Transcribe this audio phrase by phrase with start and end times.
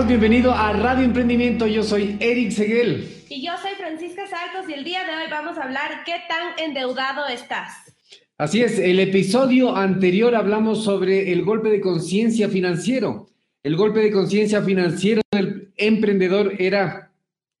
[0.00, 0.08] estás?
[0.08, 1.66] Bienvenido a Radio Emprendimiento.
[1.66, 3.06] Yo soy Eric Seguel.
[3.28, 6.58] Y yo soy Francisca Saltos y el día de hoy vamos a hablar qué tan
[6.58, 7.72] endeudado estás.
[8.38, 13.28] Así es, el episodio anterior hablamos sobre el golpe de conciencia financiero.
[13.62, 17.12] El golpe de conciencia financiero del emprendedor era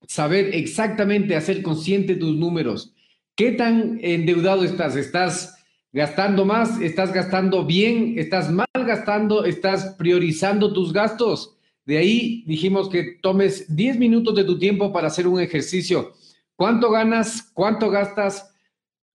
[0.06, 2.94] saber exactamente, hacer consciente tus números.
[3.34, 4.96] ¿Qué tan endeudado estás?
[4.96, 5.58] ¿Estás
[5.92, 6.80] gastando más?
[6.80, 8.14] ¿Estás gastando bien?
[8.16, 9.44] ¿Estás mal gastando?
[9.44, 11.56] ¿Estás priorizando tus gastos?
[11.90, 16.12] De ahí dijimos que tomes 10 minutos de tu tiempo para hacer un ejercicio.
[16.54, 17.50] ¿Cuánto ganas?
[17.52, 18.54] ¿Cuánto gastas?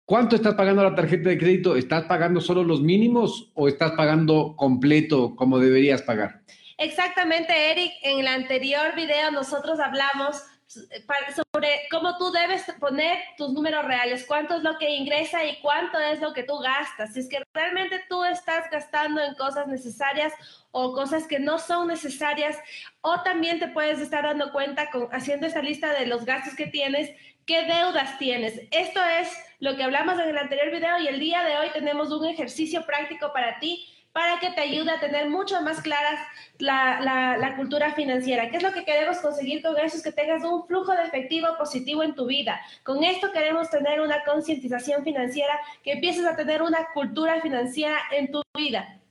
[0.04, 1.78] ¿Cuánto estás pagando la tarjeta de crédito?
[1.78, 6.42] ¿Estás pagando solo los mínimos o estás pagando completo como deberías pagar?
[6.78, 7.94] Exactamente, Eric.
[8.04, 14.56] En el anterior video nosotros hablamos sobre cómo tú debes poner tus números reales, cuánto
[14.56, 17.14] es lo que ingresa y cuánto es lo que tú gastas.
[17.14, 20.34] Si es que realmente tú estás gastando en cosas necesarias
[20.72, 22.58] o cosas que no son necesarias,
[23.02, 26.68] o también te puedes estar dando cuenta con, haciendo esa lista de los gastos que
[26.68, 27.12] tienes,
[27.46, 28.60] qué deudas tienes.
[28.72, 32.12] Esto es lo que hablamos en el anterior video y el día de hoy tenemos
[32.12, 36.18] un ejercicio práctico para ti para que te ayude a tener mucho más claras
[36.58, 37.02] la,
[37.38, 38.50] la, cultura financiera.
[38.50, 39.98] ¿Qué es lo que queremos conseguir con eso?
[39.98, 42.62] Es que tengas un flujo de efectivo positivo en tu vida.
[42.84, 48.32] Con esto queremos tener una concientización financiera, que empieces a tener una cultura financiera en
[48.32, 49.02] tu vida.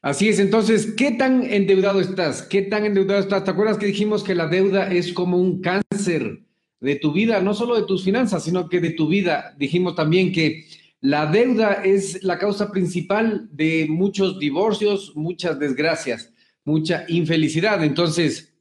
[0.00, 2.42] Así es, entonces, ¿qué tan endeudado estás?
[2.42, 3.42] ¿Qué tan endeudado estás?
[3.42, 6.44] ¿Te acuerdas que dijimos que la deuda es como un cáncer
[6.78, 9.56] de tu vida, no solo de tus finanzas, sino que de tu vida?
[9.58, 10.66] Dijimos también que
[11.06, 16.32] la deuda es la causa principal de muchos divorcios, muchas desgracias,
[16.64, 17.84] mucha infelicidad.
[17.84, 18.52] Entonces,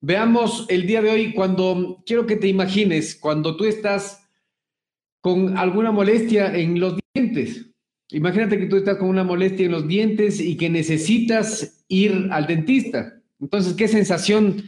[0.00, 4.22] veamos el día de hoy cuando quiero que te imagines, cuando tú estás
[5.20, 7.66] con alguna molestia en los dientes.
[8.10, 12.46] Imagínate que tú estás con una molestia en los dientes y que necesitas ir al
[12.46, 13.20] dentista.
[13.40, 14.62] Entonces, ¿qué sensación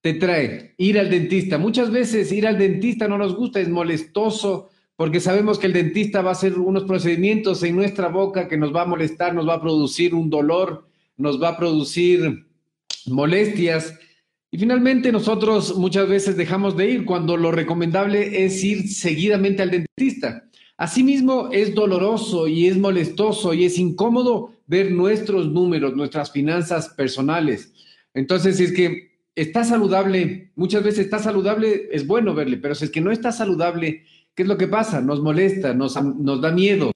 [0.00, 1.58] te trae ir al dentista?
[1.58, 6.22] Muchas veces ir al dentista no nos gusta, es molestoso, porque sabemos que el dentista
[6.22, 9.54] va a hacer unos procedimientos en nuestra boca que nos va a molestar, nos va
[9.54, 12.48] a producir un dolor, nos va a producir
[13.06, 13.94] molestias.
[14.50, 19.70] Y finalmente nosotros muchas veces dejamos de ir cuando lo recomendable es ir seguidamente al
[19.70, 20.42] dentista.
[20.76, 27.72] Asimismo, es doloroso y es molestoso y es incómodo ver nuestros números, nuestras finanzas personales.
[28.14, 32.86] Entonces, si es que está saludable, muchas veces está saludable, es bueno verle, pero si
[32.86, 34.02] es que no está saludable,
[34.38, 35.00] ¿Qué es lo que pasa?
[35.00, 36.92] Nos molesta, nos, nos da miedo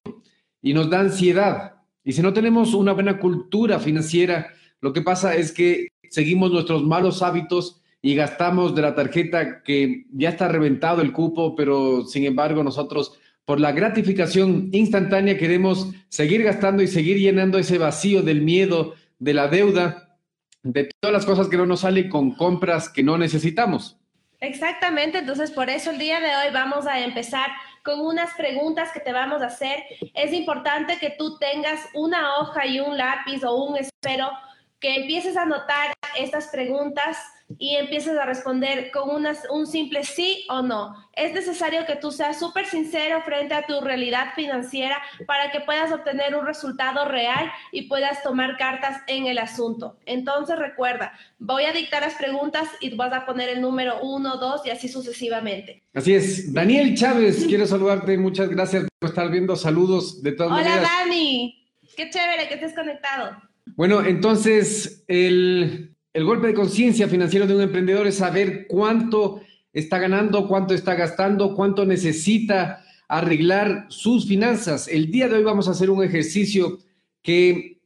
[0.62, 1.72] y nos da ansiedad.
[2.04, 6.84] Y si no tenemos una buena cultura financiera, lo que pasa es que seguimos nuestros
[6.84, 12.26] malos hábitos y gastamos de la tarjeta que ya está reventado el cupo, pero sin
[12.26, 18.42] embargo nosotros por la gratificación instantánea queremos seguir gastando y seguir llenando ese vacío del
[18.42, 20.16] miedo, de la deuda,
[20.62, 23.98] de todas las cosas que no nos salen con compras que no necesitamos.
[24.42, 27.48] Exactamente, entonces por eso el día de hoy vamos a empezar
[27.84, 29.84] con unas preguntas que te vamos a hacer.
[30.14, 34.32] Es importante que tú tengas una hoja y un lápiz o un espero
[34.80, 37.18] que empieces a anotar estas preguntas
[37.58, 40.94] y empieces a responder con un simple sí o no.
[41.14, 44.96] Es necesario que tú seas súper sincero frente a tu realidad financiera
[45.26, 49.98] para que puedas obtener un resultado real y puedas tomar cartas en el asunto.
[50.06, 54.62] Entonces recuerda, voy a dictar las preguntas y vas a poner el número uno, dos
[54.64, 55.82] y así sucesivamente.
[55.94, 56.52] Así es.
[56.52, 58.16] Daniel Chávez, quiero saludarte.
[58.16, 59.56] Muchas gracias por estar viendo.
[59.56, 61.58] Saludos de todas Hola, Dani.
[61.96, 63.36] Qué chévere que estés conectado.
[63.76, 69.40] Bueno, entonces el el golpe de conciencia financiero de un emprendedor es saber cuánto
[69.72, 74.88] está ganando, cuánto está gastando, cuánto necesita arreglar sus finanzas.
[74.88, 76.78] El día de hoy vamos a hacer un ejercicio
[77.22, 77.80] que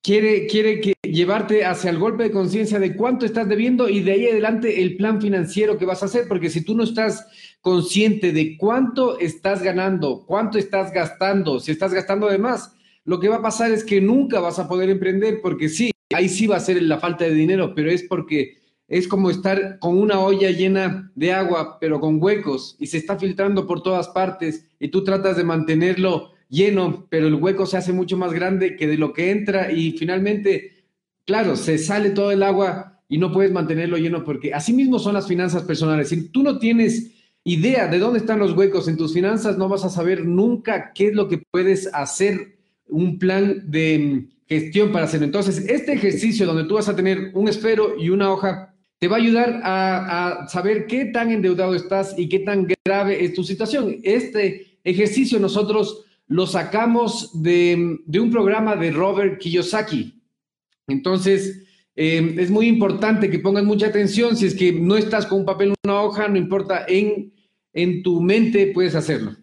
[0.00, 4.12] quiere, quiere que llevarte hacia el golpe de conciencia de cuánto estás debiendo y de
[4.12, 7.26] ahí adelante el plan financiero que vas a hacer, porque si tú no estás
[7.60, 12.74] consciente de cuánto estás ganando, cuánto estás gastando, si estás gastando de más,
[13.04, 16.28] lo que va a pasar es que nunca vas a poder emprender porque sí, ahí
[16.28, 19.96] sí va a ser la falta de dinero, pero es porque es como estar con
[19.96, 24.68] una olla llena de agua, pero con huecos, y se está filtrando por todas partes,
[24.78, 28.86] y tú tratas de mantenerlo lleno, pero el hueco se hace mucho más grande que
[28.86, 30.84] de lo que entra, y finalmente,
[31.24, 35.14] claro, se sale todo el agua y no puedes mantenerlo lleno, porque así mismo son
[35.14, 36.10] las finanzas personales.
[36.10, 37.12] Si tú no tienes
[37.44, 41.08] idea de dónde están los huecos en tus finanzas, no vas a saber nunca qué
[41.08, 42.56] es lo que puedes hacer,
[42.86, 45.26] un plan de gestión para hacerlo.
[45.26, 49.16] Entonces, este ejercicio donde tú vas a tener un esfero y una hoja, te va
[49.16, 53.96] a ayudar a, saber qué tan endeudado estás y qué tan grave es tu situación.
[54.02, 60.22] Este ejercicio nosotros lo sacamos de, un programa de Robert Kiyosaki.
[60.86, 61.64] Entonces,
[61.96, 64.36] eh, es muy importante que pongas mucha atención.
[64.36, 67.32] Si es que no estás con un papel, una hoja, no importa, en,
[67.72, 69.36] en tu mente puedes hacerlo.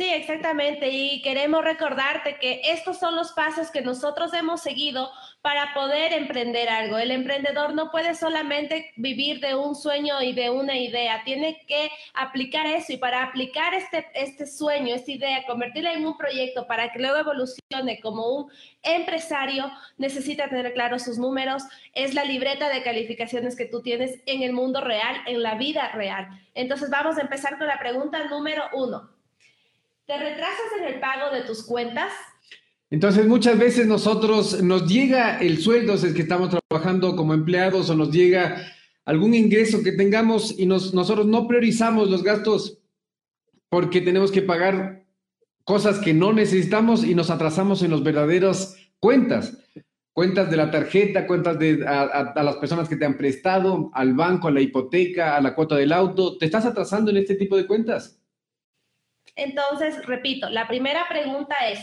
[0.00, 0.88] Sí, exactamente.
[0.88, 5.10] Y queremos recordarte que estos son los pasos que nosotros hemos seguido
[5.42, 6.96] para poder emprender algo.
[6.96, 11.90] El emprendedor no puede solamente vivir de un sueño y de una idea, tiene que
[12.14, 16.90] aplicar eso y para aplicar este, este sueño, esta idea, convertirla en un proyecto para
[16.90, 18.50] que luego evolucione como un
[18.82, 21.64] empresario, necesita tener claros sus números.
[21.92, 25.92] Es la libreta de calificaciones que tú tienes en el mundo real, en la vida
[25.92, 26.26] real.
[26.54, 29.19] Entonces vamos a empezar con la pregunta número uno.
[30.10, 32.10] ¿Te retrasas en el pago de tus cuentas?
[32.90, 37.88] Entonces, muchas veces nosotros nos llega el sueldo, si es que estamos trabajando como empleados
[37.90, 38.60] o nos llega
[39.04, 42.80] algún ingreso que tengamos y nosotros no priorizamos los gastos
[43.68, 45.04] porque tenemos que pagar
[45.62, 49.58] cosas que no necesitamos y nos atrasamos en las verdaderas cuentas.
[50.12, 54.48] Cuentas de la tarjeta, cuentas de a, las personas que te han prestado, al banco,
[54.48, 56.36] a la hipoteca, a la cuota del auto.
[56.36, 58.19] ¿Te estás atrasando en este tipo de cuentas?
[59.40, 61.80] Entonces, repito, la primera pregunta es,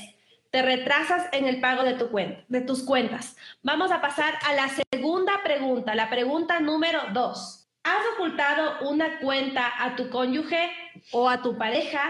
[0.51, 3.36] te retrasas en el pago de, tu cuenta, de tus cuentas.
[3.63, 7.68] Vamos a pasar a la segunda pregunta, la pregunta número dos.
[7.83, 10.69] ¿Has ocultado una cuenta a tu cónyuge
[11.12, 12.01] o a tu pareja?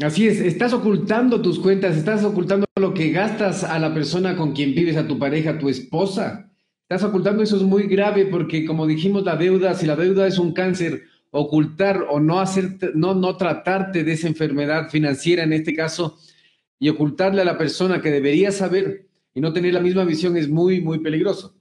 [0.00, 4.52] Así es, estás ocultando tus cuentas, estás ocultando lo que gastas a la persona con
[4.52, 6.48] quien vives, a tu pareja, a tu esposa.
[6.82, 10.38] Estás ocultando eso es muy grave porque como dijimos la deuda, si la deuda es
[10.38, 11.02] un cáncer,
[11.36, 16.16] ocultar o no hacer, no, no tratarte de esa enfermedad financiera en este caso,
[16.78, 20.48] y ocultarle a la persona que debería saber y no tener la misma visión es
[20.48, 21.56] muy, muy peligroso.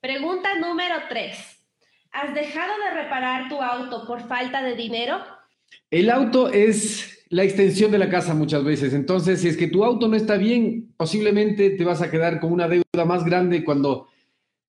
[0.00, 1.38] Pregunta número tres.
[2.10, 5.18] ¿Has dejado de reparar tu auto por falta de dinero?
[5.88, 8.92] El auto es la extensión de la casa muchas veces.
[8.92, 12.52] Entonces, si es que tu auto no está bien, posiblemente te vas a quedar con
[12.52, 14.08] una deuda más grande cuando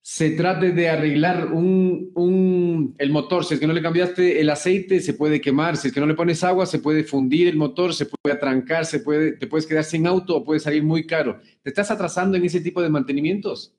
[0.03, 3.45] se trate de arreglar un, el motor.
[3.45, 5.77] Si es que no le cambiaste el aceite, se puede quemar.
[5.77, 8.85] Si es que no le pones agua, se puede fundir el motor, se puede atrancar,
[8.85, 11.39] se puede, te puedes quedar sin auto o puede salir muy caro.
[11.61, 13.73] ¿Te estás atrasando en ese tipo de mantenimientos?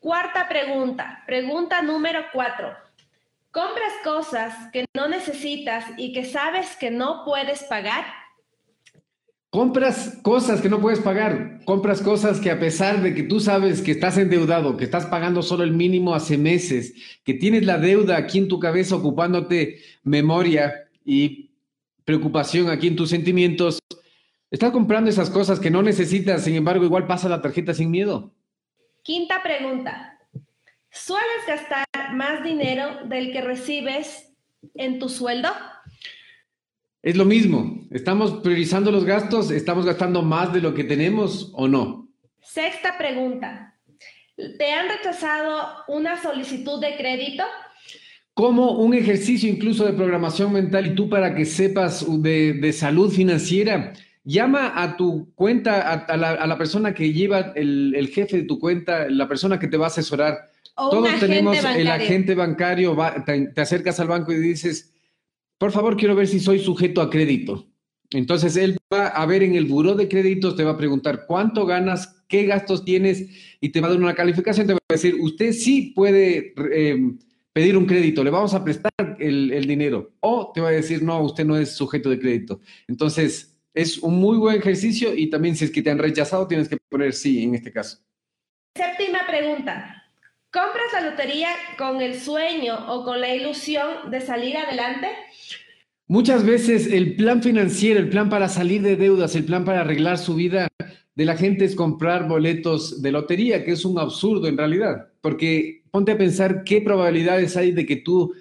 [0.00, 1.22] Cuarta pregunta.
[1.24, 2.72] Pregunta número cuatro.
[3.52, 8.04] ¿Compras cosas que no necesitas y que sabes que no puedes pagar?
[9.50, 13.80] Compras cosas que no puedes pagar, compras cosas que a pesar de que tú sabes
[13.80, 16.92] que estás endeudado, que estás pagando solo el mínimo hace meses,
[17.24, 21.50] que tienes la deuda aquí en tu cabeza ocupándote memoria y
[22.04, 23.78] preocupación aquí en tus sentimientos,
[24.50, 28.34] estás comprando esas cosas que no necesitas, sin embargo igual pasa la tarjeta sin miedo.
[29.02, 30.18] Quinta pregunta.
[30.90, 34.34] ¿Sueles gastar más dinero del que recibes
[34.74, 35.48] en tu sueldo?
[37.02, 41.68] Es lo mismo, estamos priorizando los gastos, estamos gastando más de lo que tenemos o
[41.68, 42.08] no.
[42.42, 43.76] Sexta pregunta.
[44.36, 47.44] ¿Te han rechazado una solicitud de crédito?
[48.34, 53.92] Como un ejercicio incluso de programación mental y tú para que sepas de, salud financiera,
[54.24, 59.28] llama a tu cuenta, a, la, persona que lleva el, jefe de tu cuenta, la
[59.28, 60.50] persona que te va a asesorar.
[60.76, 64.92] Todos tenemos el agente bancario, te acercas al banco y dices,
[65.58, 67.66] por favor, quiero ver si soy sujeto a crédito.
[68.10, 71.66] Entonces, él va a ver en el buró de créditos, te va a preguntar cuánto
[71.66, 73.26] ganas, qué gastos tienes
[73.60, 74.66] y te va a dar una calificación.
[74.66, 77.18] Te va a decir, usted sí puede em,
[77.52, 80.14] pedir un crédito, le vamos a prestar el dinero.
[80.20, 82.60] O te va a decir, no, usted no es sujeto de crédito.
[82.86, 86.68] Entonces, es un muy buen ejercicio y también si es que te han rechazado, tienes
[86.68, 87.98] que poner sí en este caso.
[88.76, 89.97] Séptima pregunta.
[90.50, 95.08] ¿Compras la lotería con el sueño o con la ilusión de salir adelante?
[96.06, 100.16] Muchas veces el plan financiero, el plan para salir de deudas, el plan para arreglar
[100.16, 100.68] su vida
[101.14, 105.82] de la gente es comprar boletos de lotería, que es un absurdo en realidad, porque
[105.90, 108.32] ponte a pensar qué probabilidades hay de que tú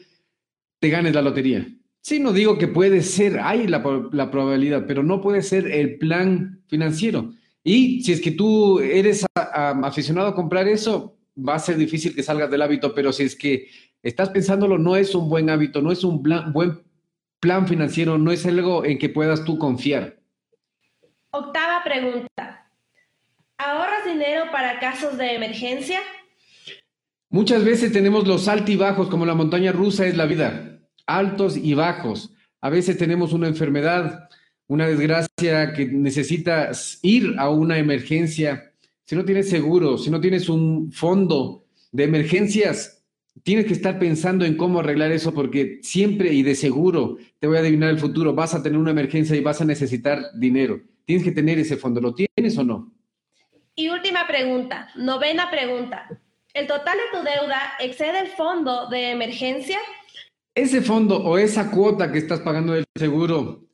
[0.79, 1.67] te ganes la lotería.
[1.99, 6.61] Sí, no digo que puede ser, hay la, probabilidad, pero no puede ser el plan
[6.67, 7.33] financiero.
[7.65, 12.23] Y si es que tú eres aficionado a comprar eso, va a ser difícil que
[12.23, 13.67] salgas del hábito, pero si es que
[14.01, 16.87] estás pensándolo, no es un buen hábito, no es un buen
[17.39, 20.17] plan financiero no es algo en que puedas tú confiar.
[21.31, 22.69] Octava pregunta.
[23.57, 25.99] ¿Ahorras dinero para casos de emergencia?
[27.29, 32.33] Muchas veces tenemos los altibajos, como la montaña rusa es la vida, altos y bajos.
[32.61, 34.29] A veces tenemos una enfermedad,
[34.67, 38.66] una desgracia que necesitas ir a una emergencia.
[39.07, 43.05] Si no tienes seguro, si no tienes un fondo de emergencias,
[43.41, 47.55] tienes que estar pensando en cómo arreglar eso porque siempre y de seguro te voy
[47.55, 50.81] a adivinar el futuro, vas a tener una emergencia y vas a necesitar dinero.
[51.05, 52.01] Tienes que tener ese fondo.
[52.01, 52.91] ¿Lo tienes o no?
[53.75, 56.09] Y última pregunta, novena pregunta.
[56.53, 59.79] ¿El total de tu deuda excede el fondo de emergencia?
[60.53, 63.69] ¿Ese fondo o esa cuota que estás pagando del seguro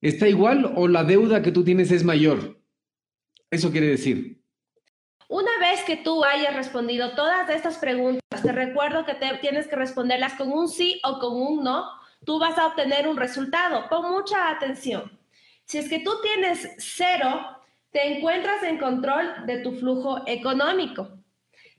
[0.00, 2.60] está igual o la deuda que tú tienes es mayor?
[3.48, 4.44] Eso quiere decir.
[5.28, 10.34] Una vez que tú hayas respondido todas estas preguntas, te recuerdo que tienes que responderlas
[10.34, 11.84] con un sí o con un no,
[12.24, 13.88] tú vas a obtener un resultado.
[13.88, 15.18] Pon mucha atención.
[15.64, 17.40] Si es que tú tienes cero,
[17.90, 21.08] te encuentras en control de tu flujo económico.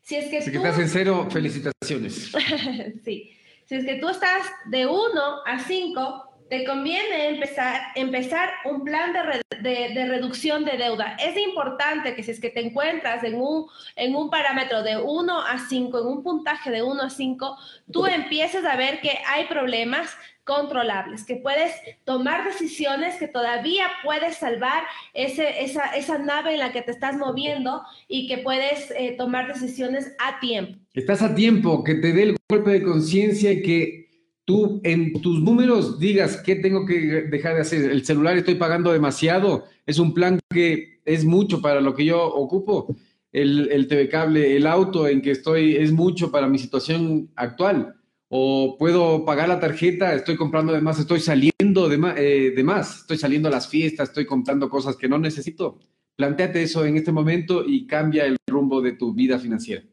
[0.01, 0.57] Si es que, tú...
[0.57, 2.31] estás en cero, felicitaciones.
[3.05, 3.33] sí.
[3.65, 4.97] Si es que tú estás de 1
[5.45, 11.17] a 5, te conviene empezar, empezar un plan de, de, reducción de deuda.
[11.23, 15.41] Es importante que si es que te encuentras en un, en un parámetro de 1
[15.41, 17.57] a 5, en un puntaje de 1 a 5,
[17.91, 21.73] tú empieces a ver que hay problemas controlables, que puedes
[22.05, 27.17] tomar decisiones, que todavía puedes salvar ese, esa, esa, nave en la que te estás
[27.17, 30.79] moviendo y que puedes eh, tomar decisiones a tiempo.
[30.93, 34.06] Estás a tiempo, que te dé el golpe de conciencia y que
[34.47, 37.91] tú en tus números digas qué tengo que dejar de hacer.
[37.91, 42.25] El celular estoy pagando demasiado, es un plan que es mucho para lo que yo
[42.25, 42.95] ocupo.
[43.33, 47.97] El, el TV cable, el auto en que estoy es mucho para mi situación actual
[48.29, 53.01] o puedo pagar la tarjeta, estoy comprando de más, estoy saliendo de, eh, de más,
[53.01, 55.77] estoy saliendo a las fiestas, estoy comprando cosas que no necesito.
[56.15, 59.83] Plantéate eso en este momento y cambia el rumbo de tu vida financiera.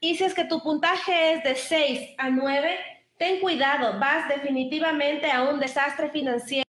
[0.00, 2.68] Y si es que tu puntaje es de 6 a 9,
[3.20, 6.64] ten cuidado, vas definitivamente a un desastre financiero.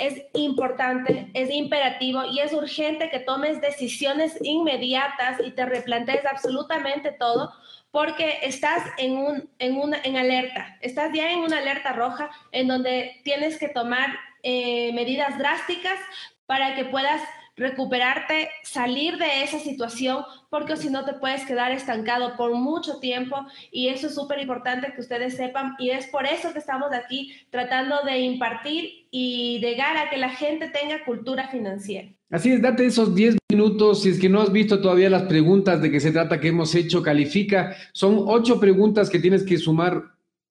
[0.00, 7.12] Es importante, es imperativo y es urgente que tomes decisiones inmediatas y te replantees absolutamente
[7.12, 7.52] todo
[7.92, 12.66] porque estás en, un, en, una, en alerta, estás ya en una alerta roja en
[12.66, 16.00] donde tienes que tomar eh, medidas drásticas
[16.46, 17.22] para que puedas
[17.56, 23.36] recuperarte, salir de esa situación, porque si no te puedes quedar estancado por mucho tiempo
[23.70, 27.32] y eso es súper importante que ustedes sepan y es por eso que estamos aquí
[27.50, 32.08] tratando de impartir y llegar a que la gente tenga cultura financiera.
[32.30, 34.02] Así es, date esos 10 minutos.
[34.02, 36.74] Si es que no has visto todavía las preguntas de qué se trata que hemos
[36.74, 37.76] hecho, califica.
[37.92, 40.02] Son ocho preguntas que tienes que sumar.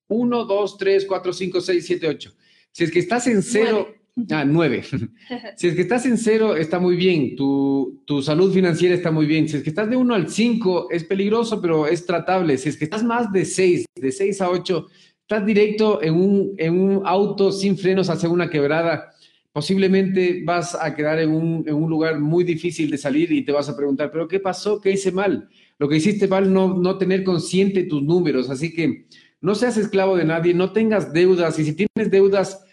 [0.07, 2.31] Uno, dos, tres, cuatro, cinco, seis, siete, ocho.
[2.71, 3.93] Si es que estás en cero,
[4.31, 4.83] ah, nueve.
[5.57, 7.35] si es que estás en cero, está muy bien.
[7.35, 9.47] Tu, tu salud financiera está muy bien.
[9.47, 12.57] Si es que estás de uno al cinco, es peligroso, pero es tratable.
[12.57, 14.87] Si es que estás más de seis, de seis a ocho,
[15.21, 19.13] estás directo en un, en un auto sin frenos hacia una quebrada
[19.53, 23.51] posiblemente vas a quedar en un, en un, lugar muy difícil de salir y te
[23.51, 24.81] vas a preguntar, pero ¿qué pasó?
[24.81, 25.47] ¿Qué hice mal?
[25.77, 29.05] Lo que hiciste mal no, no tener consciente tus números, así que
[29.41, 32.65] no seas esclavo de nadie, no tengas deudas y si tienes deudas...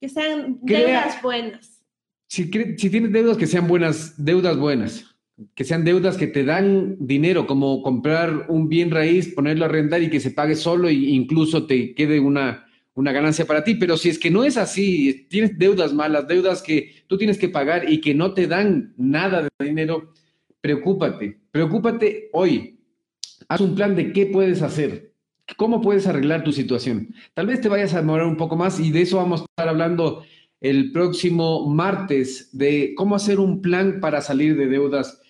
[0.00, 1.82] Que sean deudas buenas.
[2.28, 5.16] Si, si tienes deudas, que sean buenas, deudas buenas,
[5.54, 10.02] que sean deudas que te dan dinero, como comprar un bien raíz, ponerlo a rentar
[10.02, 13.96] y que se pague solo e incluso te quede una una ganancia para ti, pero
[13.96, 17.90] si es que no es así, tienes deudas malas, deudas que tú tienes que pagar
[17.90, 20.12] y que no te dan nada de dinero,
[20.60, 22.78] preocúpate, preocúpate hoy.
[23.48, 25.12] Haz un plan de qué puedes hacer,
[25.56, 27.14] cómo puedes arreglar tu situación.
[27.34, 29.68] Tal vez te vayas a demorar un poco más y de eso vamos a estar
[29.68, 30.24] hablando
[30.60, 35.20] el próximo martes, de cómo hacer un plan para salir de deudas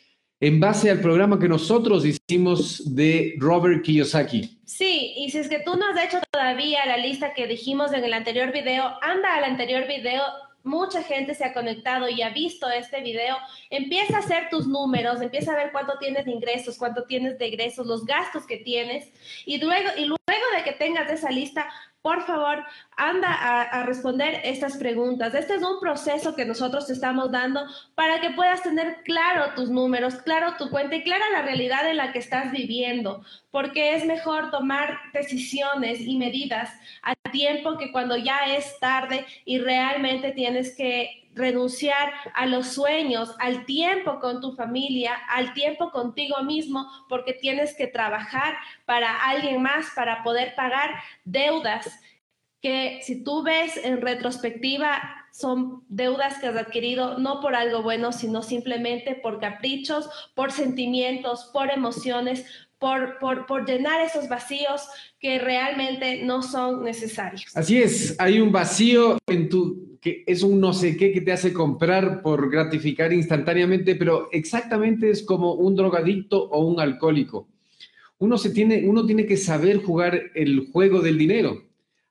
[0.41, 4.61] en base al programa que nosotros hicimos de Robert Kiyosaki.
[4.65, 8.05] Sí, y si es que tú no has hecho todavía la lista que dijimos en
[8.05, 10.23] el anterior video, anda al anterior video.
[10.65, 13.37] Mucha gente se ha conectado y ha visto este video.
[13.69, 17.47] Empieza a hacer tus números, empieza a ver cuánto tienes de ingresos, cuánto tienes de
[17.47, 19.13] egresos, los gastos que tienes.
[19.45, 21.69] Y luego, y luego de que tengas esa lista,
[22.05, 22.63] por favor,
[22.99, 25.35] anda a, responder estas preguntas.
[25.35, 27.63] Este es un proceso que nosotros estamos dando
[27.95, 31.97] para que puedas tener claro tus números, claro tu cuenta y clara la realidad en
[31.97, 36.71] la que estás viviendo, porque es mejor tomar decisiones y medidas
[37.03, 43.35] a tiempo que cuando ya es tarde y realmente tienes que renunciar a los sueños,
[43.39, 48.55] al tiempo con tu familia, al tiempo contigo mismo, porque tienes que trabajar
[48.87, 50.91] para alguien más para poder pagar
[51.25, 52.01] deudas
[52.65, 58.13] que si tú ves en retrospectiva son deudas que has adquirido no por algo bueno,
[58.13, 62.47] sino simplemente por caprichos, por sentimientos, por emociones,
[62.85, 64.83] por, por, por, llenar esos vacíos
[65.19, 67.47] que realmente no son necesarios.
[67.55, 71.33] Así es, hay un vacío en tu que es un no sé qué que te
[71.33, 77.49] hace comprar por gratificar instantáneamente, pero exactamente es como un drogadicto o un alcohólico.
[78.19, 81.63] Uno, se tiene, uno tiene que saber jugar el juego del dinero.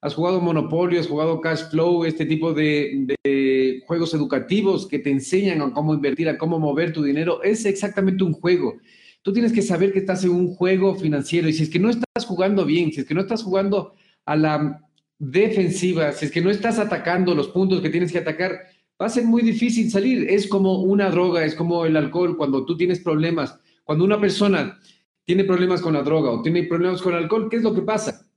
[0.01, 5.61] has jugado Monopolio, has jugado Cash Flow, este tipo de, juegos educativos que te enseñan
[5.61, 8.77] a cómo invertir, a cómo mover tu dinero, es exactamente un juego.
[9.23, 11.89] Tú tienes que saber que estás en un juego financiero y si es que no
[11.89, 14.81] estás jugando bien, si es que no estás jugando a la
[15.17, 18.51] defensiva, si es que no estás atacando los puntos que tienes que atacar,
[19.01, 20.29] va a ser muy difícil salir.
[20.29, 24.77] Es como una droga, es como el alcohol, cuando tú tienes problemas, cuando una persona
[25.23, 27.81] tiene problemas con la droga o tiene problemas con el alcohol, ¿qué es lo que
[27.81, 28.27] pasa?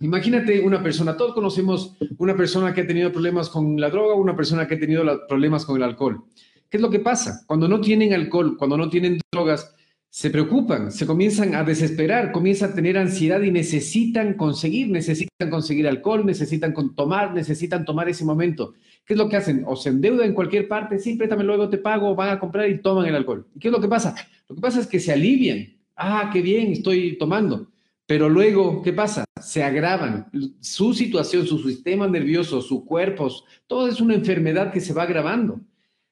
[0.00, 4.34] Imagínate una persona, todos conocemos una persona que ha tenido problemas con la droga, una
[4.34, 6.24] persona que ha tenido problemas con el alcohol.
[6.70, 7.44] ¿Qué es lo que pasa?
[7.46, 9.74] Cuando no tienen alcohol, cuando no tienen drogas,
[10.12, 15.86] se preocupan, se comienzan a desesperar, comienzan a tener ansiedad y necesitan conseguir, necesitan conseguir
[15.86, 18.74] alcohol, necesitan tomar, necesitan tomar ese momento.
[19.06, 19.62] ¿Qué es lo que hacen?
[19.68, 22.82] O se endeudan en cualquier parte, sí, préstame, luego te pago, van a comprar y
[22.82, 23.46] toman el alcohol.
[23.54, 24.16] ¿Y qué es lo que pasa?
[24.48, 25.68] Lo que pasa es que se alivian.
[25.94, 27.68] Ah, qué bien, estoy tomando.
[28.04, 29.24] Pero luego, ¿qué pasa?
[29.40, 30.26] Se agravan.
[30.58, 33.30] Su situación, su sistema nervioso, su cuerpo,
[33.68, 35.60] todo es una enfermedad que se va agravando.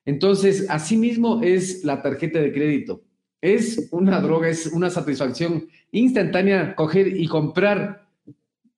[0.04, 3.02] Entonces, asimismo es la tarjeta de crédito.
[3.40, 8.08] Es una droga, es una satisfacción instantánea coger y comprar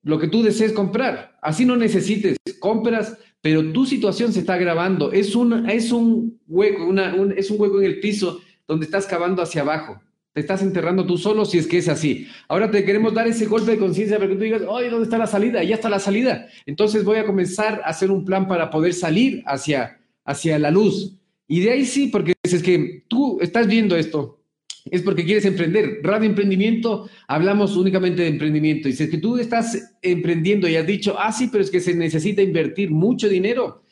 [0.02, 1.38] lo que tú desees comprar.
[1.42, 5.12] Así no necesites, compras, pero tu situación se está agravando.
[5.12, 9.42] Es un, es un hueco, una, es un hueco en el piso donde estás cavando
[9.42, 10.00] hacia abajo.
[10.32, 12.28] Te estás enterrando tú solo si es que es así.
[12.46, 15.18] Ahora te queremos dar ese golpe de conciencia para que tú digas, oye, ¿dónde está
[15.18, 15.64] la salida?
[15.64, 16.46] Ya está la salida.
[16.66, 21.16] Entonces voy a comenzar a hacer un plan para poder salir hacia, hacia la luz.
[21.48, 24.39] Y de ahí sí, porque es que tú estás viendo esto,
[24.84, 26.00] es porque quieres emprender.
[26.02, 28.88] Radio Emprendimiento, hablamos únicamente de emprendimiento.
[28.88, 31.94] Y si que tú estás emprendiendo y has dicho, ah, sí, pero es que se
[31.94, 33.82] necesita invertir mucho dinero,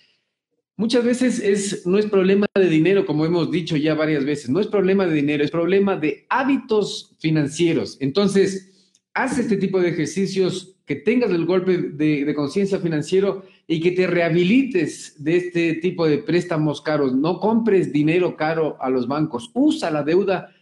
[0.79, 4.61] Muchas veces es, no es problema de dinero, como hemos dicho ya varias veces, no
[4.61, 7.97] es problema de dinero, es problema de hábitos financieros.
[7.99, 13.81] Entonces, haz este tipo de ejercicios, que tengas el golpe de, de conciencia financiero y
[13.81, 17.13] que te rehabilites de este tipo de préstamos caros.
[17.13, 20.55] No compres dinero caro a los bancos, usa la deuda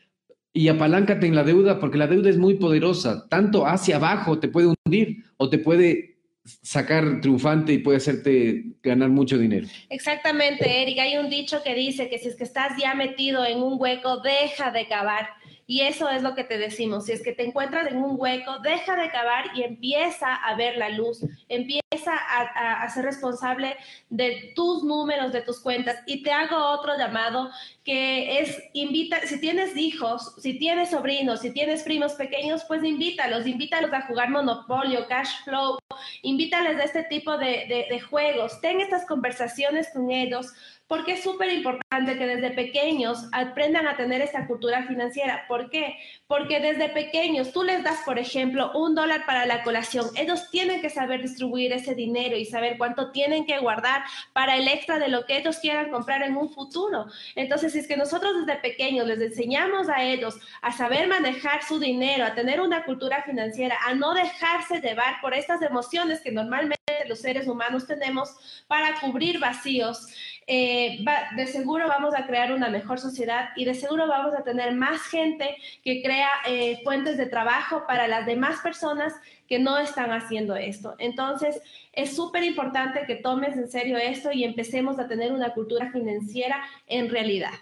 [0.57, 4.49] y apaláncate en la deuda porque la deuda es muy poderosa, tanto hacia abajo te
[4.49, 6.17] puede hundir o te puede
[6.63, 9.67] sacar triunfante y puede hacerte ganar mucho dinero.
[9.91, 10.99] Exactamente, Eric.
[10.99, 14.23] Hay un dicho que dice que si es que estás ya metido en un hueco,
[14.23, 15.29] deja de cavar.
[15.67, 17.07] Y eso es lo que te decimos.
[17.07, 20.79] Si es que te encuentras en un hueco, deja de cavar y empieza a ver
[20.79, 21.21] la luz.
[21.49, 23.77] Empieza a, a, ser responsable
[24.09, 25.97] de tus números, de tus cuentas.
[26.07, 27.51] Y te hago otro llamado
[27.87, 33.47] que es invita, si tienes hijos, si tienes sobrinos, si tienes primos pequeños, pues invítalos,
[33.47, 35.79] invítalos a jugar Monopolio, Cash Flow,
[36.23, 40.53] invítales de este tipo de, de juegos, ten estas conversaciones con ellos,
[40.89, 45.45] porque es súper importante que desde pequeños aprendan a tener esta cultura financiera.
[45.49, 45.97] ¿Por qué?
[46.29, 50.07] Porque desde pequeños tú les das, por ejemplo, un dólar para la colación.
[50.17, 54.69] Ellos tienen que saber distribuir ese dinero y saber cuánto tienen que guardar para el
[54.69, 57.07] extra de lo que ellos quieran comprar en un futuro.
[57.35, 61.79] Entonces, si es que nosotros desde pequeños les enseñamos a ellos a saber manejar su
[61.79, 66.81] dinero, a tener una cultura financiera, a no dejarse llevar por estas emociones que normalmente
[67.07, 70.07] los seres humanos tenemos para cubrir vacíos,
[70.47, 71.05] eh,
[71.37, 75.03] de seguro vamos a crear una mejor sociedad y de seguro vamos a tener más
[75.03, 79.13] gente que crea eh, fuentes de trabajo para las demás personas
[79.49, 80.95] que no están haciendo esto.
[80.99, 81.61] Entonces,
[81.93, 86.63] es súper importante que tomes en serio esto y empecemos a tener una cultura financiera
[86.87, 87.53] en realidad.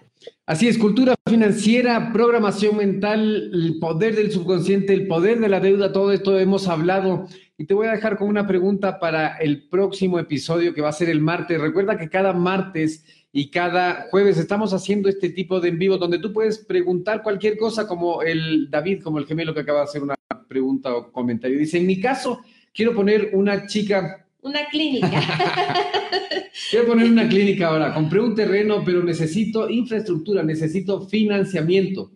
[0.47, 5.93] Así es, cultura financiera, programación mental, el poder del subconsciente, el poder de la deuda,
[5.93, 10.19] todo esto hemos hablado y te voy a dejar con una pregunta para el próximo
[10.19, 11.61] episodio que va a ser el martes.
[11.61, 16.19] Recuerda que cada martes y cada jueves estamos haciendo este tipo de en vivo donde
[16.19, 20.03] tú puedes preguntar cualquier cosa como el David, como el gemelo que acaba de hacer
[20.03, 20.17] una
[20.49, 21.59] pregunta o comentario.
[21.59, 22.41] Dice, en mi caso,
[22.73, 24.27] quiero poner una chica...
[24.43, 25.11] Una clínica.
[26.71, 27.95] quiero poner una clínica ahora.
[27.95, 32.11] Compré un terreno, pero necesito infraestructura, necesito financiamiento.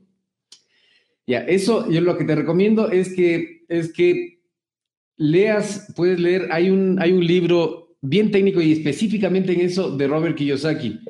[1.27, 4.38] Ya, eso yo lo que te recomiendo es que, es que
[5.19, 10.07] leas, puedes leer, hay un, hay un libro bien técnico y específicamente en eso de
[10.07, 11.01] Robert Kiyosaki.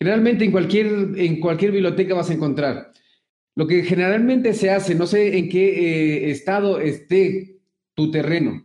[0.00, 0.86] Generalmente en cualquier,
[1.16, 2.92] en cualquier biblioteca vas a encontrar.
[3.56, 7.58] Lo que generalmente se hace, no sé en qué eh, estado esté
[7.94, 8.64] tu terreno,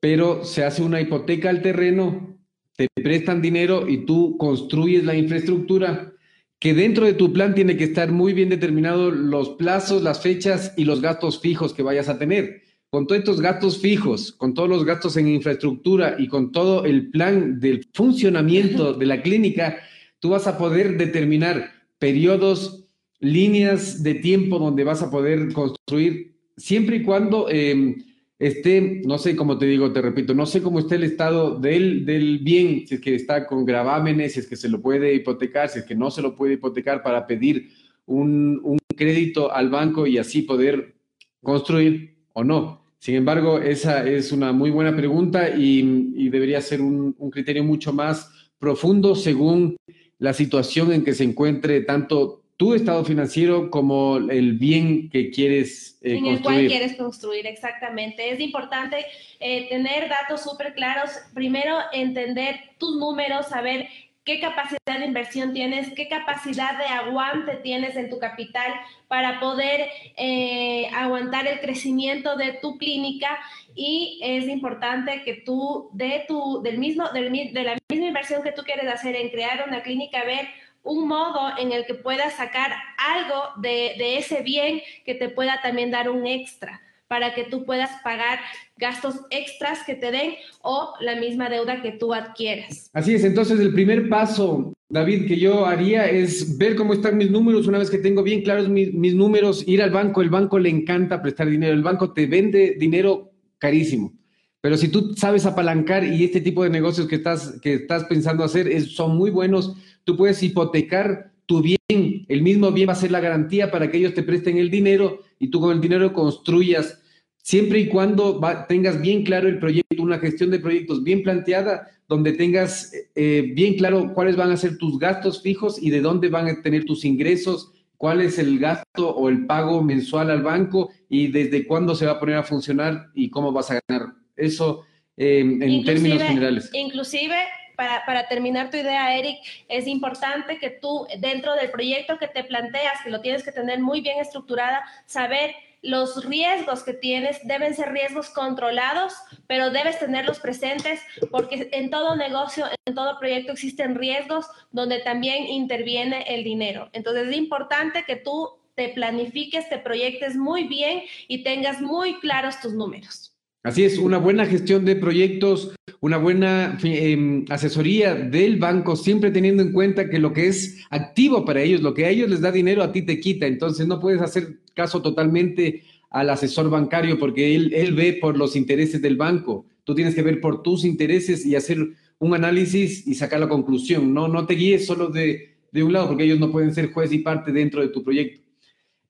[0.00, 2.36] pero se hace una hipoteca al terreno,
[2.76, 6.12] te prestan dinero y tú construyes la infraestructura
[6.58, 10.74] que dentro de tu plan tiene que estar muy bien determinado los plazos, las fechas
[10.76, 12.61] y los gastos fijos que vayas a tener
[12.92, 17.08] con todos estos gastos fijos, con todos los gastos en infraestructura y con todo el
[17.08, 19.78] plan del funcionamiento de la clínica,
[20.18, 22.84] tú vas a poder determinar periodos,
[23.18, 27.96] líneas de tiempo donde vas a poder construir, siempre y cuando em,
[28.38, 32.04] esté, no sé cómo te digo, te repito, no sé cómo está el estado del,
[32.04, 35.70] del bien, si es que está con gravámenes, si es que se lo puede hipotecar,
[35.70, 37.70] si es que no se lo puede hipotecar para pedir
[38.04, 40.94] un, un crédito al banco y así poder
[41.40, 42.81] construir o no.
[43.02, 47.64] Sin embargo, esa es una muy buena pregunta y, y debería ser un, un criterio
[47.64, 49.76] mucho más profundo según
[50.20, 55.98] la situación en que se encuentre tanto tu estado financiero como el bien que quieres
[56.02, 58.30] eh, en el cual quieres construir, exactamente.
[58.30, 59.04] Es importante
[59.40, 61.10] eh, tener datos súper claros.
[61.34, 63.88] Primero, entender tus números, saber
[64.24, 68.72] qué capacidad de inversión tienes, qué capacidad de aguante tienes en tu capital
[69.08, 73.38] para poder eh, aguantar el crecimiento de tu clínica
[73.74, 78.62] y es importante que tú de tu del mismo de la misma inversión que tú
[78.62, 80.48] quieres hacer en crear una clínica ver
[80.84, 85.90] un modo en el que puedas sacar algo de, ese bien que te pueda también
[85.90, 86.80] dar un extra
[87.12, 88.38] para que tú puedas pagar
[88.78, 90.30] gastos extras que te den
[90.62, 92.88] o la misma deuda que tú adquieras.
[92.94, 97.30] Así es, entonces el primer paso, David, que yo haría es ver cómo están mis
[97.30, 100.58] números, una vez que tengo bien claros mis, mis números, ir al banco, el banco
[100.58, 104.14] le encanta prestar dinero, el banco te vende dinero carísimo.
[104.62, 108.42] Pero si tú sabes apalancar y este tipo de negocios que estás, que estás pensando
[108.42, 113.10] hacer son muy buenos, tú puedes hipotecar tu bien, el mismo bien va a ser
[113.10, 117.01] la garantía para que ellos te presten el dinero y tú con el dinero construyas,
[117.42, 122.32] siempre y cuando tengas bien claro el proyecto, una gestión de proyectos bien planteada, donde
[122.32, 126.48] tengas eh, bien claro cuáles van a ser tus gastos fijos y de dónde van
[126.48, 131.28] a tener tus ingresos, cuál es el gasto o el pago mensual al banco y
[131.28, 134.84] desde cuándo se va a poner a funcionar y cómo vas a ganar eso
[135.16, 136.70] eh, en términos generales.
[136.72, 137.36] Inclusive,
[137.76, 142.44] para, para, terminar tu idea, Eric, es importante que tú, dentro del proyecto que te
[142.44, 147.74] planteas, que lo tienes que tener muy bien estructurada, saber los riesgos que tienes deben
[147.74, 149.14] ser riesgos controlados,
[149.48, 155.44] pero debes tenerlos presentes porque en todo negocio, en todo proyecto existen riesgos donde también
[155.46, 156.88] interviene el dinero.
[156.92, 162.60] Entonces es importante que tú te planifiques, te proyectes muy bien y tengas muy claros
[162.60, 163.31] tus números.
[163.62, 169.62] Así es, una buena gestión de proyectos, una buena em, asesoría del banco, siempre teniendo
[169.62, 172.50] en cuenta que lo que es activo para ellos, lo que a ellos les da
[172.50, 173.46] dinero, a ti te quita.
[173.46, 178.56] Entonces no puedes hacer caso totalmente al asesor bancario porque él, él ve por los
[178.56, 179.64] intereses del banco.
[179.84, 181.78] Tú tienes que ver por tus intereses y hacer
[182.18, 184.12] un análisis y sacar la conclusión.
[184.12, 187.12] No, no te guíes solo de, de un lado porque ellos no pueden ser juez
[187.12, 188.40] y parte dentro de tu proyecto.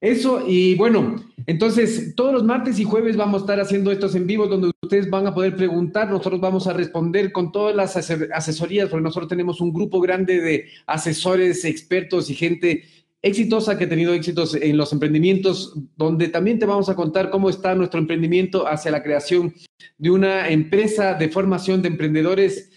[0.03, 4.27] Eso, y bueno, entonces todos los martes y jueves vamos a estar haciendo estos en
[4.27, 8.89] vivos donde ustedes van a poder preguntar, nosotros vamos a responder con todas las asesorías,
[8.89, 12.83] porque nosotros tenemos un grupo grande de asesores, expertos y gente
[13.21, 17.49] exitosa que ha tenido éxitos en los emprendimientos, donde también te vamos a contar cómo
[17.49, 19.53] está nuestro emprendimiento hacia la creación
[19.97, 22.72] de una empresa de formación de emprendedores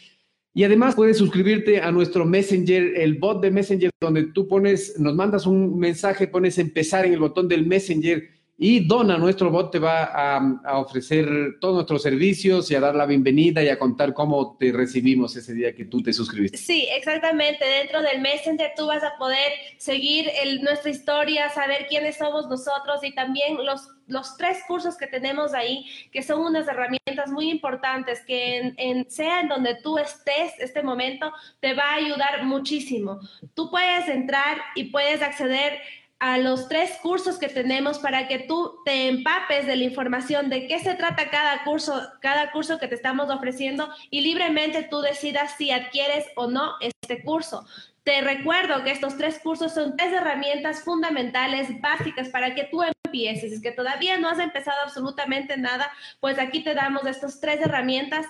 [0.56, 5.14] y además puedes suscribirte a nuestro Messenger, el bot de Messenger, donde tú pones, nos
[5.14, 8.26] mandas un mensaje, pones empezar en el botón del Messenger
[8.58, 13.04] y Dona, nuestro bot, te va a, ofrecer todos nuestros servicios y a dar la
[13.04, 16.56] bienvenida y a contar cómo te recibimos ese día que tú te suscribiste.
[16.56, 17.66] Sí, exactamente.
[17.66, 20.30] Dentro del Messenger tú vas a poder seguir
[20.62, 25.84] nuestra historia, saber quiénes somos nosotros y también los, los tres cursos que tenemos ahí,
[26.10, 31.30] que son unas herramientas muy importantes que en, sea en donde tú estés este momento,
[31.60, 33.20] te va a ayudar muchísimo.
[33.52, 35.78] Tú puedes entrar y puedes acceder
[36.18, 40.66] a los tres cursos que tenemos para que tú te empapes de la información de
[40.66, 45.54] qué se trata cada curso, cada curso que te estamos ofreciendo y libremente tú decidas
[45.58, 47.66] si adquieres o no este curso.
[48.02, 53.52] Te recuerdo que estos tres cursos son tres herramientas fundamentales, básicas para que tú empieces.
[53.52, 58.24] Es que todavía no has empezado absolutamente nada, pues aquí te damos estas tres herramientas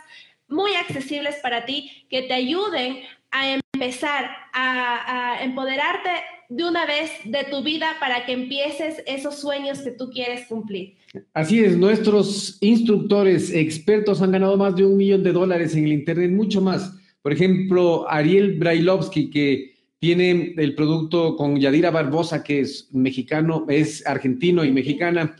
[0.48, 6.10] muy accesibles para ti que te ayuden a empezar a empoderarte
[6.48, 10.94] de una vez de tu vida para que empieces esos sueños que tú quieres cumplir.
[11.32, 15.92] Así es, nuestros instructores expertos han ganado más de un millón de dólares en el
[15.92, 16.96] Internet, mucho más.
[17.22, 24.06] Por ejemplo, Ariel Brailovsky, que tiene el producto con Yadira Barbosa, que es mexicano, es
[24.06, 25.36] argentino y mexicana.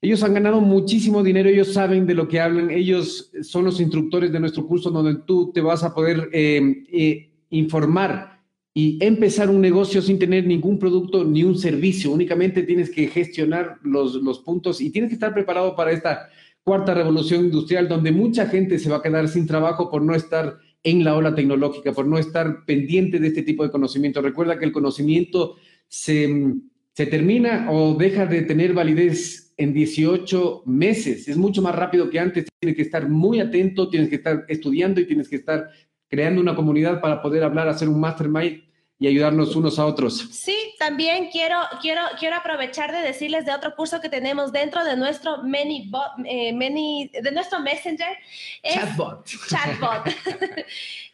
[0.00, 4.32] Ellos han ganado muchísimo dinero, ellos saben de lo que hablan, ellos son los instructores
[4.32, 8.33] de nuestro curso donde tú te vas a poder eh, eh, informar
[8.76, 12.10] y empezar un negocio sin tener ningún producto ni un servicio.
[12.10, 16.28] Únicamente tienes que gestionar los, los puntos y tienes que estar preparado para esta
[16.64, 20.58] cuarta revolución industrial donde mucha gente se va a quedar sin trabajo por no estar
[20.82, 24.20] en la ola tecnológica, por no estar pendiente de este tipo de conocimiento.
[24.20, 25.54] Recuerda que el conocimiento
[25.86, 26.54] se,
[26.92, 31.28] se termina o deja de tener validez en 18 meses.
[31.28, 32.46] Es mucho más rápido que antes.
[32.58, 35.70] Tienes que estar muy atento, tienes que estar estudiando y tienes que estar
[36.08, 38.63] creando una comunidad para poder hablar, hacer un mastermind
[38.98, 40.28] y ayudarnos unos a otros.
[40.30, 44.96] Sí, también quiero, quiero, quiero aprovechar de decirles de otro curso que tenemos dentro de
[44.96, 45.90] nuestro many,
[46.24, 48.16] eh, many de nuestro Messenger.
[48.62, 49.26] chatbot.
[49.48, 50.04] Chatbot.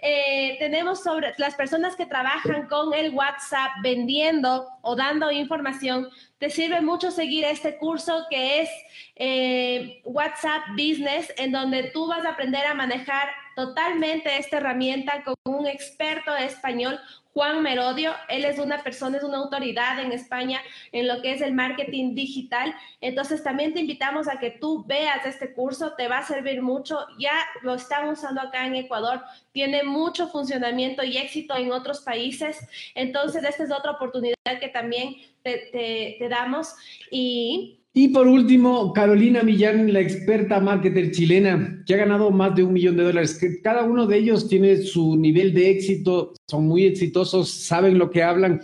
[0.03, 6.09] Eh, tenemos sobre las personas que trabajan con el WhatsApp vendiendo o dando información.
[6.39, 8.71] Te sirve mucho seguir este curso que es
[9.17, 13.29] eh, WhatsApp Business, en donde tú vas a aprender a manejar
[13.61, 16.99] totalmente esta herramienta con un experto español,
[17.35, 18.15] Juan Merodio.
[18.31, 22.15] Él es una persona, es una autoridad en España en lo que es el marketing
[22.15, 22.75] digital.
[23.03, 27.07] Entonces también te invitamos a que tú veas este curso, te va a servir mucho.
[27.19, 32.67] Ya lo están usando acá en Ecuador, tiene mucho funcionamiento y éxito en otros países.
[32.95, 36.75] Entonces esta es otra oportunidad que también te, te damos.
[37.11, 42.63] Y y por último, Carolina Millán, la experta marketer chilena, que ha ganado más de
[42.63, 43.41] un millón de dólares.
[43.65, 48.23] Cada uno de ellos tiene su nivel de éxito, son muy exitosos, saben lo que
[48.23, 48.61] hablan.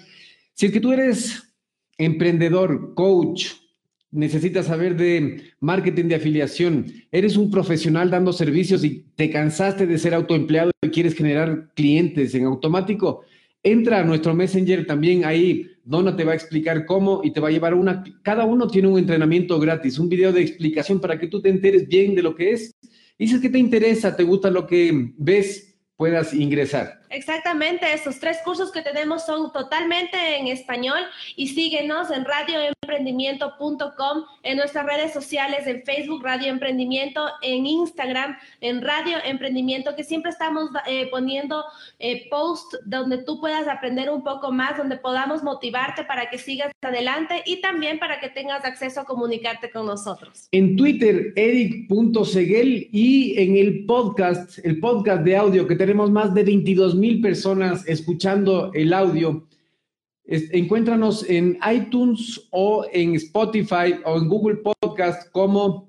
[0.54, 1.54] Si es que tú eres
[1.98, 3.48] emprendedor, coach,
[4.12, 9.98] necesitas saber de marketing de afiliación, eres un profesional dando servicios y te cansaste de
[9.98, 13.24] ser autoempleado y quieres generar clientes en automático,
[13.66, 17.48] entra a nuestro Messenger también ahí Donna te va a explicar cómo y te va
[17.48, 21.28] a llevar una, cada uno tiene un entrenamiento gratis, un video de explicación para que
[21.28, 22.72] tú te enteres bien de lo que es.
[23.16, 27.02] Y si es que te interesa, te gusta lo que ves, puedas ingresar.
[27.10, 30.98] Exactamente, estos tres cursos que tenemos son totalmente en español
[31.36, 38.82] y síguenos en radioemprendimiento.com, en nuestras redes sociales, en Facebook Radio Emprendimiento, en Instagram, en
[38.82, 41.64] Radio Emprendimiento, que siempre estamos eh, poniendo
[41.98, 46.72] eh, posts donde tú puedas aprender un poco más, donde podamos motivarte para que sigas
[46.82, 50.48] adelante y también para que tengas acceso a comunicarte con nosotros.
[50.52, 56.42] En Twitter, eric.seguel y en el podcast, el podcast de audio que tenemos más de
[56.42, 59.46] 22 mil personas escuchando el audio.
[60.26, 65.88] encuéntranos en iTunes o en Spotify o en Google Podcast como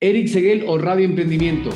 [0.00, 1.70] Eric Seguel o Radio Emprendimiento.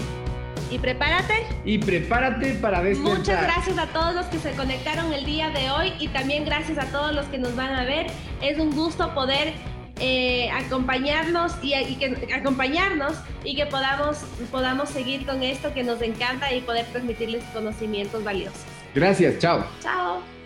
[0.71, 1.47] Y prepárate.
[1.65, 3.19] Y prepárate para despertar.
[3.19, 6.79] Muchas gracias a todos los que se conectaron el día de hoy y también gracias
[6.79, 8.07] a todos los que nos van a ver.
[8.41, 9.53] Es un gusto poder
[10.01, 14.19] eh, acompañarnos y, que acompañarnos y que podamos,
[14.51, 18.65] podamos seguir con esto que nos encanta y poder transmitirles conocimientos valiosos.
[18.95, 19.65] Gracias, chao.
[19.83, 20.40] Chao.